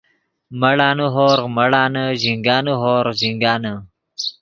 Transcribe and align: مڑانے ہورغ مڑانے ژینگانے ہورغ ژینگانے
مڑانے 0.59 1.07
ہورغ 1.15 1.45
مڑانے 1.57 2.03
ژینگانے 2.21 2.73
ہورغ 2.81 3.13
ژینگانے 3.19 3.73